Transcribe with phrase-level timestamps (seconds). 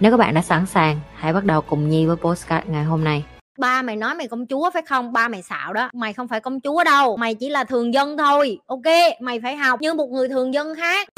[0.00, 3.04] Nếu các bạn đã sẵn sàng, hãy bắt đầu cùng Nhi với postcard ngày hôm
[3.04, 3.24] nay.
[3.58, 5.12] ba mày nói mày công chúa phải không?
[5.12, 5.90] Ba mày xạo đó.
[5.92, 7.16] Mày không phải công chúa đâu.
[7.16, 8.58] Mày chỉ là thường dân thôi.
[8.66, 11.08] Ok mày phải học như một người thường dân khác.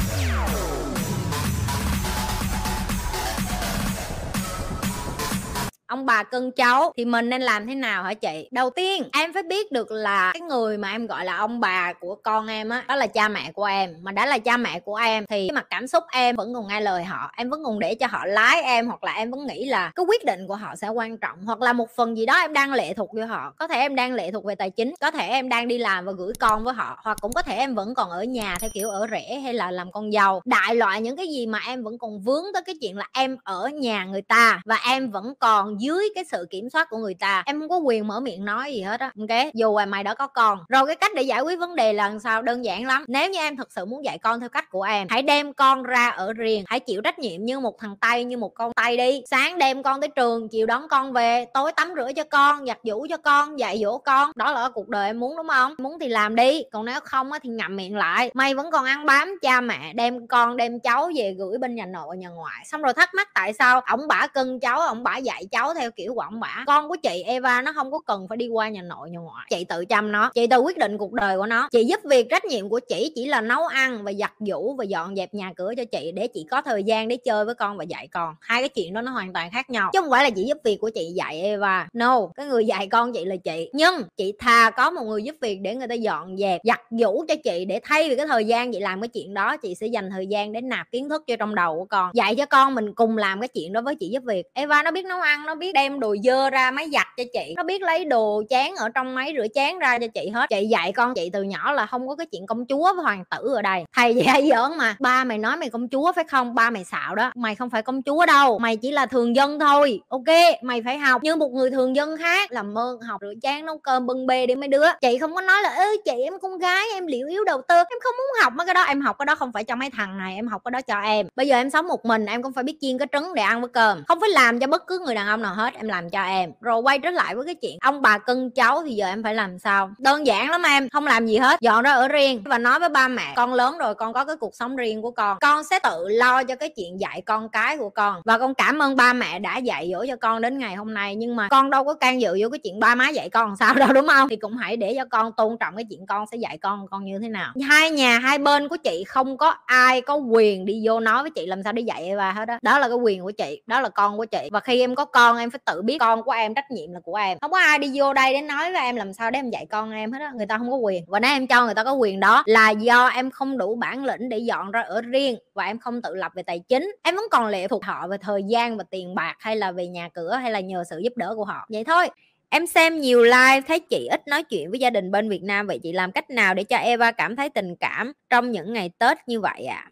[5.93, 8.49] Ông bà cưng cháu thì mình nên làm thế nào hả chị?
[8.51, 11.93] Đầu tiên em phải biết được là cái người mà em gọi là ông bà
[11.93, 13.95] của con em á đó, đó là cha mẹ của em.
[14.03, 16.69] Mà đã là cha mẹ của em thì cái mặt cảm xúc em vẫn còn
[16.69, 17.31] nghe lời họ.
[17.37, 20.07] Em vẫn còn để cho họ lái em hoặc là em vẫn nghĩ là cái
[20.09, 21.45] quyết định của họ sẽ quan trọng.
[21.47, 23.53] Hoặc là một phần gì đó em đang lệ thuộc với họ.
[23.59, 26.05] Có thể em đang lệ thuộc về tài chính có thể em đang đi làm
[26.05, 28.71] và gửi con với họ hoặc cũng có thể em vẫn còn ở nhà theo
[28.75, 31.83] kiểu ở rẻ hay là làm con giàu đại loại những cái gì mà em
[31.85, 35.35] vẫn còn vướng tới cái chuyện là em ở nhà người ta và em vẫn
[35.41, 37.43] còn dưới cái sự kiểm soát của người ta.
[37.47, 39.13] Em không có quyền mở miệng nói gì hết á.
[39.19, 40.59] Ok dù là mày đã có con.
[40.69, 42.43] Rồi cái cách để giải quyết vấn đề là sao?
[42.43, 43.05] Đơn giản lắm.
[43.09, 45.83] Nếu như em thật sự muốn dạy con theo cách của em, hãy đem con
[45.83, 46.65] ra ở riêng.
[46.67, 49.23] Hãy chịu trách nhiệm như một thằng tay như một con tay đi.
[49.31, 52.79] Sáng đem con tới trường, chiều đón con về, tối tắm rửa cho con, giặt
[52.83, 54.33] giũ cho con, dạy dỗ con.
[54.35, 55.75] Đó là cuộc đời em muốn, đúng không?
[55.79, 56.63] Muốn thì làm đi.
[56.73, 58.31] Còn nếu không á thì ngậm miệng lại.
[58.35, 61.87] Mày vẫn còn ăn bám cha mẹ, đem con, đem cháu về gửi bên nhà
[61.87, 62.65] nội, nhà ngoại.
[62.65, 65.91] Xong rồi thắc mắc tại sao ổng bả cưng cháu, ổng bả dạy cháu theo
[65.91, 68.69] kiểu của ổng bả con của chị Eva nó không có cần phải đi qua
[68.69, 69.47] nhà nội, nhà ngoại.
[69.51, 70.31] Chị tự chăm nó.
[70.35, 71.69] Chị tự quyết định cuộc đời của nó.
[71.73, 74.85] Chị giúp việc trách nhiệm của chị chỉ là nấu ăn và giặt giũ và
[74.85, 77.77] dọn dẹp nhà cửa cho chị để chị có thời gian để chơi với con
[77.77, 78.35] và dạy con.
[78.41, 79.91] Hai cái chuyện đó nó hoàn toàn khác nhau.
[79.93, 81.89] Chứ không phải là chị giúp việc của chị dạy Eva.
[81.93, 83.71] No, cái người dạy con chị là chị.
[83.73, 87.25] Nhưng chị thà có một người giúp việc để người ta dọn dẹp, giặt giũ
[87.29, 89.87] cho chị để thay vì cái thời gian chị làm cái chuyện đó, chị sẽ
[89.87, 92.11] dành thời gian để nạp kiến thức cho trong đầu của con.
[92.15, 94.47] Dạy cho con mình cùng làm cái chuyện đó với chị giúp việc.
[94.55, 97.55] Eva nó biết nấu ăn, nó biết đem đồ dơ ra máy giặt cho chị.
[97.57, 100.47] Nó biết lấy đồ chén ở trong máy rửa chén ra cho chị hết.
[100.51, 103.25] Chị dạy con chị từ nhỏ là không có cái chuyện công chúa với hoàng
[103.31, 103.85] tử ở đây.
[103.97, 104.97] Thầy dạy giỡn mà.
[105.01, 106.55] Ba mày nói mày công chúa phải không?
[106.55, 107.33] Ba mày xạo đó.
[107.35, 108.59] Mày không phải công chúa đâu.
[108.59, 110.01] Mày chỉ là thường dân thôi.
[110.09, 112.53] Ok, mày phải học như một người thường dân khác.
[112.53, 114.87] Làm ơn học rửa chén, nấu cơm, bưng bê đi mấy đứa.
[115.01, 117.77] Chị không có nói là ê chị em con gái, em liệu yếu đầu tư.
[117.77, 118.53] Em không muốn học.
[118.57, 120.35] Mấy cái đó, em học cái đó không phải cho mấy thằng này.
[120.35, 121.27] Em học cái đó cho em.
[121.37, 123.61] Bây giờ em sống một mình, em cũng phải biết chiên cái trứng để ăn
[123.61, 124.03] với cơm.
[124.09, 126.53] Không phải làm cho bất cứ người đàn ông nào hết, em làm cho em.
[126.61, 129.35] Rồi quay trở lại với cái chuyện, ông bà cưng cháu thì giờ em phải
[129.35, 129.91] làm sao?
[129.99, 132.89] Đơn giản lắm em, không làm gì hết, dọn ra ở riêng và nói với
[132.89, 135.39] ba mẹ, con lớn rồi, con có cái cuộc sống riêng của con.
[135.41, 138.83] Con sẽ tự lo cho cái chuyện dạy con cái của con và con cảm
[138.83, 141.15] ơn ba mẹ đã dạy dỗ cho con đến ngày hôm nay.
[141.15, 143.75] Nhưng mà con đâu có can dự vô cái chuyện ba má dạy con sao
[143.75, 144.29] đâu, đúng không?
[144.29, 147.05] Thì cũng hãy để cho con tôn trọng cái chuyện con sẽ dạy con con
[147.05, 147.53] như thế nào.
[147.69, 151.31] Hai nhà, hai bên của chị không có ai có quyền đi vô nói với
[151.31, 153.81] chị làm sao để dạy ba hết đó đó là cái quyền của chị, đó
[153.81, 154.49] là con của chị.
[154.53, 156.93] Và khi em có con con em phải tự biết con của em, trách nhiệm
[156.93, 159.31] là của em không có ai đi vô đây để nói với em làm sao
[159.31, 161.47] để em dạy con em hết á, người ta không có quyền và nếu em
[161.47, 164.71] cho người ta có quyền đó là do em không đủ bản lĩnh để dọn
[164.71, 167.69] ra ở riêng và em không tự lập về tài chính em vẫn còn lệ
[167.69, 170.61] thuộc họ về thời gian và tiền bạc hay là về nhà cửa hay là
[170.61, 172.09] nhờ sự giúp đỡ của họ vậy thôi,
[172.55, 175.67] Em xem nhiều live thấy chị ít nói chuyện với gia đình bên Việt Nam,
[175.67, 178.91] vậy chị làm cách nào để cho Eva cảm thấy tình cảm trong những ngày
[178.99, 179.85] Tết như vậy ạ?
[179.87, 179.91] À?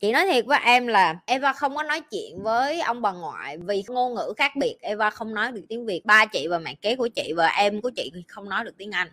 [0.00, 3.58] Chị nói thiệt với em là Eva không có nói chuyện với ông bà ngoại
[3.58, 4.76] vì ngôn ngữ khác biệt.
[4.80, 6.04] Eva không nói được tiếng Việt.
[6.04, 8.90] Ba chị và mẹ kế của chị và em của chị không nói được tiếng
[8.90, 9.08] Anh.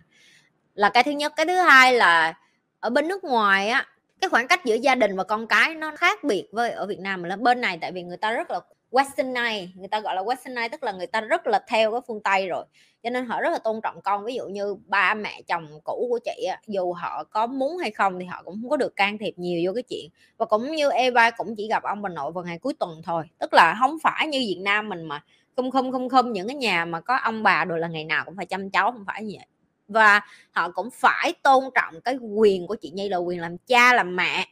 [0.74, 1.32] Là cái thứ nhất.
[1.36, 2.34] Cái thứ hai là
[2.80, 3.86] ở bên nước ngoài á,
[4.20, 7.00] cái khoảng cách giữa gia đình và con cái nó khác biệt với ở Việt
[7.00, 8.60] Nam là bên này tại vì người ta rất là
[8.90, 12.20] westernized người ta gọi là westernized tức là người ta rất là theo cái phương
[12.22, 12.64] tây rồi.
[13.02, 14.24] Cho nên họ rất là tôn trọng con.
[14.24, 18.18] Ví dụ như ba mẹ chồng cũ của chị dù họ có muốn hay không
[18.18, 20.10] thì họ cũng không có được can thiệp nhiều vô cái chuyện.
[20.38, 23.24] Và cũng như Eva cũng chỉ gặp ông bà nội vào ngày cuối tuần thôi.
[23.38, 25.22] Tức là không phải như Việt Nam mình mà
[25.56, 28.24] không không không không những cái nhà mà có ông bà rồi là ngày nào
[28.24, 29.46] cũng phải chăm cháu, không phải như vậy.
[29.88, 30.20] Và
[30.52, 34.16] họ cũng phải tôn trọng cái quyền của chị Nhi là quyền làm cha, làm
[34.16, 34.46] mẹ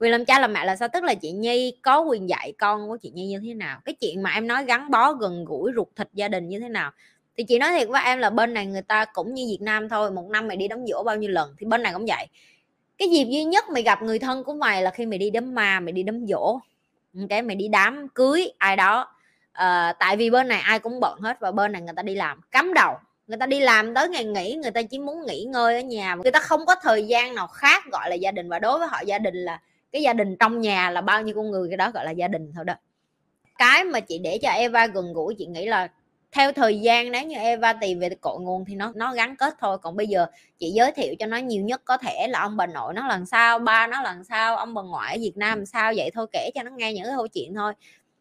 [0.00, 0.88] quyền làm cha làm mẹ là sao?
[0.88, 3.80] Tức là chị nhi có quyền dạy con của chị nhi như thế nào?
[3.84, 6.68] Cái chuyện mà em nói gắn bó gần gũi ruột thịt gia đình như thế
[6.68, 6.90] nào?
[7.36, 9.88] Thì chị nói thiệt với em là bên này người ta cũng như việt nam
[9.88, 12.26] thôi một năm mày đi đóng dỗ bao nhiêu lần thì bên này cũng vậy.
[12.98, 15.54] Cái dịp duy nhất mày gặp người thân của mày là khi mày đi đám
[15.54, 16.58] ma mày đi đám dỗ
[17.28, 19.08] cái mày đi đám cưới ai đó.
[19.52, 22.14] À, tại vì bên này ai cũng bận hết và bên này người ta đi
[22.14, 22.40] làm.
[22.50, 22.94] Cắm đầu
[23.26, 26.14] người ta đi làm tới ngày nghỉ người ta chỉ muốn nghỉ ngơi ở nhà.
[26.14, 28.48] Người ta không có thời gian nào khác gọi là gia đình.
[28.48, 29.60] Và đối với họ gia đình là
[29.92, 32.28] cái gia đình trong nhà là bao nhiêu con người, cái đó gọi là gia
[32.28, 32.74] đình thôi đó.
[33.58, 35.88] Cái mà chị để cho Eva gần gũi, chị nghĩ là
[36.32, 39.54] theo thời gian nếu như Eva tìm về cội nguồn thì nó nó gắn kết
[39.60, 39.78] thôi.
[39.82, 40.26] Còn bây giờ
[40.58, 43.26] chị giới thiệu cho nó nhiều nhất có thể là ông bà nội nó lần
[43.26, 46.50] sau ba nó lần sau ông bà ngoại ở Việt Nam sao, vậy thôi kể
[46.54, 47.72] cho nó nghe những cái câu chuyện thôi.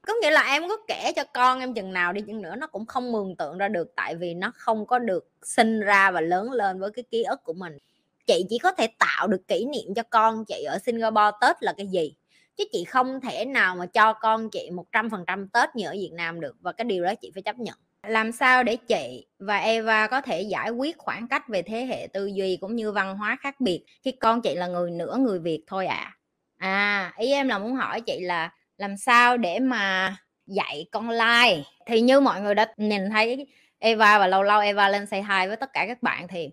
[0.01, 2.67] Có nghĩa là em có kể cho con em chừng nào đi chừng nữa, nó
[2.67, 6.21] cũng không mường tượng ra được, tại vì nó không có được sinh ra và
[6.21, 7.77] lớn lên với cái ký ức của mình
[8.27, 11.73] chị chỉ có thể tạo được kỷ niệm cho con chị ở Singapore Tết là
[11.77, 12.15] cái gì?
[12.57, 15.85] Chứ chị không thể nào mà cho con chị một trăm phần trăm Tết như
[15.87, 17.75] ở Việt Nam được, và cái điều đó chị phải chấp nhận.
[18.07, 22.07] Làm sao để chị và Eva có thể giải quyết khoảng cách về thế hệ
[22.13, 25.39] tư duy cũng như văn hóa khác biệt khi con chị là người nửa người
[25.39, 26.17] Việt thôi ạ?
[26.57, 26.67] À.
[26.67, 30.15] à ý em là muốn hỏi chị là làm sao để mà
[30.45, 33.47] dạy con lai thì như mọi người đã nhìn thấy,
[33.79, 36.49] Eva và lâu lâu Eva lên say hi với tất cả các bạn thì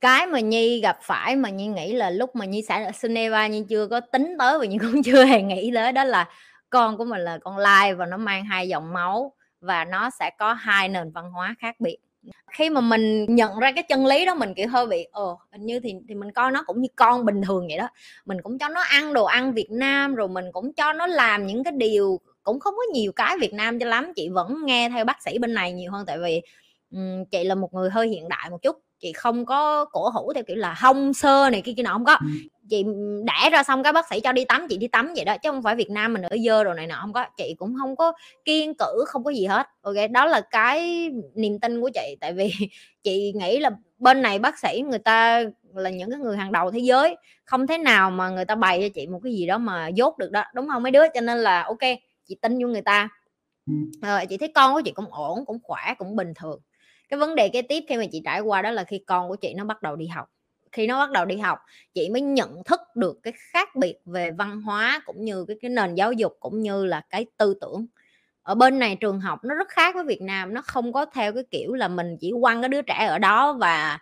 [0.00, 3.46] cái mà Nhi gặp phải mà Nhi nghĩ là lúc mà Nhi sẽ sinh Geneva
[3.46, 6.28] Nhi chưa có tính tới và Nhi cũng chưa hề nghĩ tới đó là
[6.70, 10.30] con của mình là con lai và nó mang hai dòng máu và nó sẽ
[10.38, 11.96] có hai nền văn hóa khác biệt.
[12.52, 15.66] Khi mà mình nhận ra cái chân lý đó mình kiểu hơi bị ồ hình
[15.66, 17.88] như thì thì mình coi nó cũng như con bình thường vậy đó.
[18.24, 21.46] Mình cũng cho nó ăn đồ ăn Việt Nam rồi mình cũng cho nó làm
[21.46, 24.90] những cái điều cũng không có nhiều cái Việt Nam cho lắm chị vẫn nghe
[24.90, 26.42] theo bác sĩ bên này nhiều hơn tại vì
[26.90, 30.32] um, chị là một người hơi hiện đại một chút chị không có cổ hủ
[30.34, 32.18] theo kiểu là hông sơ này kia kia nọ không có.
[32.70, 32.84] Chị
[33.24, 35.50] đẻ ra xong cái bác sĩ cho đi tắm chị đi tắm vậy đó chứ
[35.50, 37.26] không phải Việt Nam mình ở dơ rồi này nọ không có.
[37.36, 38.12] Chị cũng không có
[38.44, 39.66] kiên cử không có gì hết.
[39.82, 42.16] Ok đó là cái niềm tin của chị.
[42.20, 42.52] Tại vì
[43.02, 45.42] chị nghĩ là bên này bác sĩ người ta
[45.74, 47.16] là những cái người hàng đầu thế giới.
[47.44, 50.18] Không thể nào mà người ta bày cho chị một cái gì đó mà dốt
[50.18, 51.08] được đó đúng không mấy đứa?
[51.14, 51.98] Cho nên là ok
[52.28, 53.08] chị tin vô người ta.
[54.00, 56.60] À, chị thấy con của chị cũng ổn cũng khỏe cũng bình thường
[57.08, 59.36] cái vấn đề cái tiếp khi mà chị trải qua đó là khi con của
[59.36, 60.28] chị nó bắt đầu đi học.
[60.72, 61.58] Khi nó bắt đầu đi học,
[61.94, 65.70] chị mới nhận thức được cái khác biệt về văn hóa cũng như cái cái
[65.70, 67.86] nền giáo dục cũng như là cái tư tưởng.
[68.42, 71.32] Ở bên này trường học nó rất khác với Việt Nam, nó không có theo
[71.32, 73.98] cái kiểu là mình chỉ quăng cái đứa trẻ ở đó và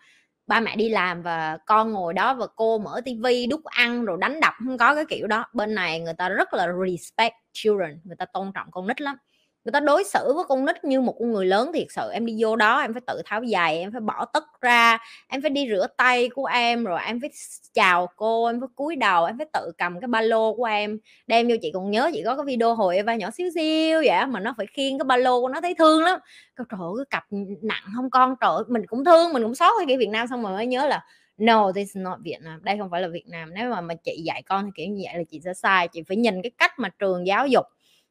[0.46, 4.18] ba mẹ đi làm và con ngồi đó và cô mở tivi đút ăn rồi
[4.20, 5.44] đánh đập, không có cái kiểu đó.
[5.52, 9.16] Bên này người ta rất là respect children, người ta tôn trọng con nít lắm
[9.66, 12.26] người ta đối xử với con nít như một con người lớn thiệt sự, em
[12.26, 14.98] đi vô đó em phải tự tháo giày, em phải bỏ tất ra,
[15.28, 17.30] em phải đi rửa tay của em, rồi em phải
[17.72, 20.98] chào cô, em phải cúi đầu, em phải tự cầm cái ba lô của em,
[21.26, 21.54] đem vô.
[21.62, 24.54] Chị còn nhớ chị có cái video hồi Eva nhỏ xíu xíu vậy mà nó
[24.56, 26.18] phải khiêng cái ba lô của nó thấy thương lắm.
[26.56, 27.24] Trời ơi, cái cặp
[27.62, 30.52] nặng không con, trời mình cũng thương, mình cũng xót cái Việt Nam xong rồi
[30.52, 31.04] mới nhớ là,
[31.38, 34.22] no, this is not Vietnam đây không phải là Việt Nam, nếu mà mà chị
[34.26, 36.78] dạy con thì kiểu như vậy là chị sẽ sai, chị phải nhìn cái cách
[36.78, 37.64] mà trường giáo dục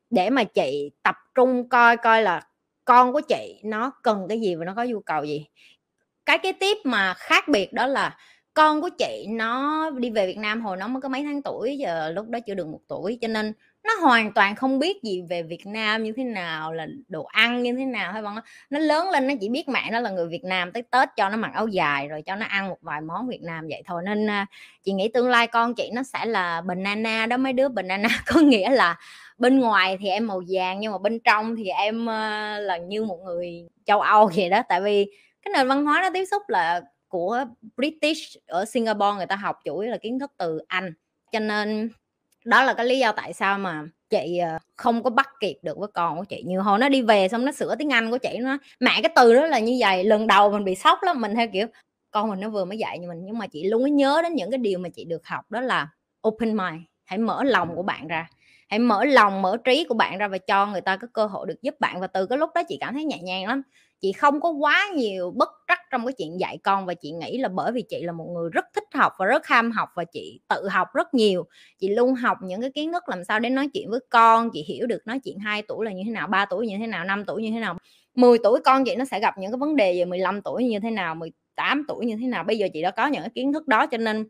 [0.10, 2.42] để mà chị tập trung coi coi là
[2.86, 5.46] con của chị nó cần cái gì và nó có nhu cầu gì.
[6.26, 8.18] Cái cái tiếp mà khác biệt đó là
[8.56, 11.78] con của chị nó đi về Việt Nam hồi nó mới có mấy tháng tuổi,
[11.78, 13.54] giờ lúc đó chưa được một tuổi, cho nên
[13.84, 17.64] nó hoàn toàn không biết gì về Việt Nam như thế nào, là đồ ăn
[17.64, 18.36] như thế nào, hay vâng
[18.70, 21.30] nó lớn lên nó chỉ biết mẹ nó là người Việt Nam tới Tết cho
[21.30, 24.02] nó mặc áo dài rồi cho nó ăn một vài món Việt Nam vậy thôi.
[24.06, 24.46] Nên à,
[24.84, 28.42] chị nghĩ tương lai con chị nó sẽ là banana đó, mấy đứa banana có
[28.42, 28.98] nghĩa là
[29.38, 33.04] bên ngoài thì em màu vàng nhưng mà bên trong thì em à, là như
[33.04, 34.64] một người châu Âu vậy đó.
[34.70, 35.06] Tại vì
[35.42, 36.82] cái nền văn hóa nó tiếp xúc là
[37.16, 37.46] của
[37.78, 40.94] British ở Singapore người ta học chủ yếu là kiến thức từ Anh.
[41.32, 41.90] Cho nên
[42.46, 45.78] đó là cái lý do tại sao mà chị ờ, không có bắt kịp được
[45.78, 46.44] với con của chị.
[46.46, 49.12] Như hồi nó đi về xong nó sửa tiếng Anh của chị, nó mẹ cái
[49.16, 50.04] từ đó là như vậy.
[50.04, 51.68] Lần đầu mình bị sốc lắm, mình theo kiểu,
[52.12, 54.36] con mình nó vừa mới dạy như mình, nhưng mà chị luôn có nhớ đến
[54.36, 55.88] những cái điều mà chị được học, đó là
[56.28, 58.28] open mind, hãy mở lòng của bạn ra.
[58.68, 61.48] Hãy mở lòng, mở trí của bạn ra và cho người ta có cơ hội
[61.48, 62.00] được giúp bạn.
[62.00, 63.62] Và từ cái lúc đó chị cảm thấy nhẹ nhàng lắm
[64.02, 67.38] chị không có quá nhiều bất trắc trong cái chuyện dạy con và chị nghĩ
[67.38, 70.04] là bởi vì chị là một người rất thích học và rất ham học và
[70.04, 71.46] chị tự học rất nhiều.
[71.80, 74.64] Chị luôn học những cái kiến thức làm sao để nói chuyện với con, chị
[74.68, 77.06] hiểu được nói chuyện 2 tuổi là như thế nào 3 tuổi như thế nào
[77.06, 77.78] 5 tuổi như thế nào.
[78.16, 80.80] 10 tuổi con chị nó sẽ gặp những cái vấn đề về 15 tuổi như
[80.80, 82.44] thế nào 18 tuổi như thế nào.
[82.44, 84.28] Bây giờ chị đã có những cái kiến thức đó cho nên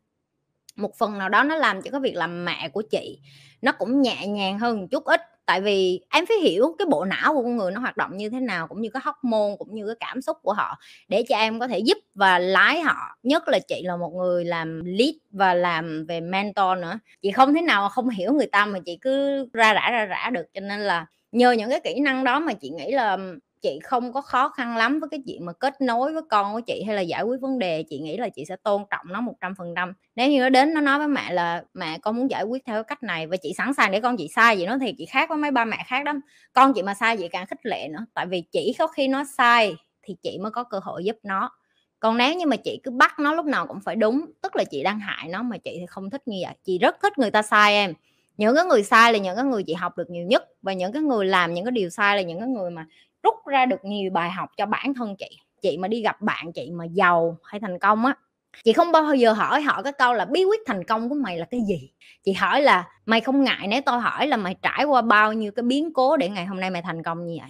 [0.75, 3.19] một phần nào đó nó làm cho cái việc làm mẹ của chị
[3.61, 7.05] nó cũng nhẹ nhàng hơn một chút ít tại vì em phải hiểu cái bộ
[7.05, 9.51] não của con người nó hoạt động như thế nào, cũng như cái hóc môn
[9.59, 12.81] cũng như cái cảm xúc của họ để cho em có thể giúp và lái
[12.81, 12.95] họ.
[13.23, 16.99] Nhất là chị là một người làm lead và làm về mentor nữa.
[17.21, 20.29] Chị không thế nào không hiểu người ta mà chị cứ ra rã ra rã
[20.33, 20.45] được.
[20.53, 23.17] Cho nên là nhờ những cái kỹ năng đó mà chị nghĩ là
[23.65, 26.61] chị không có khó khăn lắm với cái chuyện mà kết nối với con của
[26.61, 29.21] chị hay là giải quyết vấn đề, chị nghĩ là chị sẽ tôn trọng nó
[29.21, 29.93] một trăm phần trăm.
[30.15, 32.75] Nếu như nó đến nó nói với mẹ là, mẹ, con muốn giải quyết theo
[32.75, 33.27] cái cách này.
[33.27, 35.51] Và chị sẵn sàng để con chị sai vậy nó thì chị khác với mấy
[35.51, 36.19] ba mẹ khác lắm
[36.53, 38.05] con chị mà sai vậy càng khích lệ nữa.
[38.13, 41.51] Tại vì chỉ có khi nó sai thì chị mới có cơ hội giúp nó.
[41.99, 44.63] Còn nếu như mà chị cứ bắt nó lúc nào cũng phải đúng, tức là
[44.63, 46.55] chị đang hại nó mà chị thì không thích như vậy.
[46.63, 47.93] Chị rất thích người ta sai em.
[48.37, 50.91] Những cái người sai là những cái người chị học được nhiều nhất và những
[50.91, 52.85] cái người làm những cái điều sai là những cái người mà
[53.25, 56.51] rút ra được nhiều bài học cho bản thân chị chị mà đi gặp bạn,
[56.53, 58.15] chị mà giàu hay thành công á.
[58.63, 61.37] Chị không bao giờ hỏi họ cái câu là bí quyết thành công của mày
[61.37, 61.89] là cái gì?
[62.23, 65.51] Chị hỏi là mày không ngại nếu tôi hỏi là mày trải qua bao nhiêu
[65.51, 67.49] cái biến cố để ngày hôm nay mày thành công như vậy?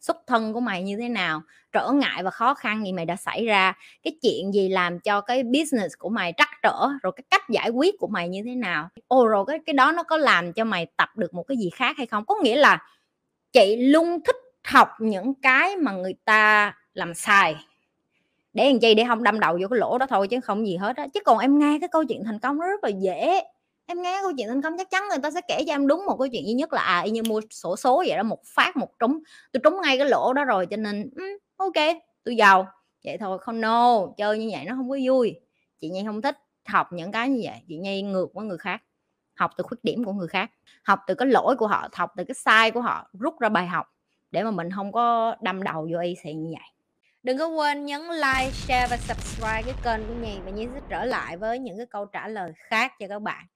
[0.00, 1.42] Xuất thân của mày như thế nào?
[1.72, 3.72] Trở ngại và khó khăn gì mày đã xảy ra?
[4.02, 6.88] Cái chuyện gì làm cho cái business của mày trắc trở?
[7.02, 8.88] Rồi cái cách giải quyết của mày như thế nào?
[9.08, 11.70] Ồ, rồi cái cái đó nó có làm cho mày tập được một cái gì
[11.70, 12.24] khác hay không?
[12.26, 12.78] Có nghĩa là
[13.52, 17.56] chị luôn thích học những cái mà người ta làm sai
[18.52, 18.94] để làm chi?
[18.94, 21.06] Để không đâm đầu vô cái lỗ đó thôi chứ không gì hết á.
[21.14, 23.42] Chứ còn em nghe cái câu chuyện thành công nó rất là dễ.
[23.86, 26.06] Em nghe câu chuyện thành công chắc chắn người ta sẽ kể cho em đúng
[26.06, 28.44] một câu chuyện duy nhất là à y như mua sổ số vậy đó một
[28.44, 29.18] phát một trúng.
[29.52, 31.24] Tôi trúng ngay cái lỗ đó rồi cho nên um,
[31.56, 31.86] ok
[32.24, 32.68] tôi giàu.
[33.04, 35.40] Vậy thôi không no chơi như vậy nó không có vui.
[35.80, 37.60] Chị nhi không thích học những cái như vậy.
[37.68, 38.82] Chị nhi ngược với người khác
[39.34, 40.50] học từ khuyết điểm của người khác.
[40.82, 43.66] Học từ cái lỗi của họ học từ cái sai của họ rút ra bài
[43.66, 43.93] học
[44.34, 46.68] để mà mình không có đâm đầu vô y xì như vậy.
[47.22, 50.80] Đừng có quên nhấn like, share và subscribe cái kênh của nhì và nhì sẽ
[50.88, 53.46] trở lại với những cái câu trả lời khác cho các bạn.